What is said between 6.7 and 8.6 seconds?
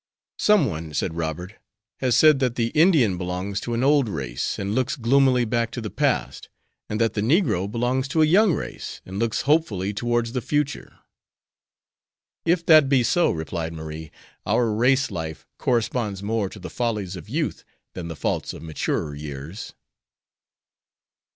and that the negro belongs to a young